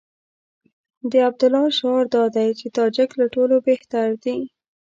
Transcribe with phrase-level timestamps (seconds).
[1.11, 4.37] د عبدالله شعار دا دی چې تاجک له ټولو بهتر دي.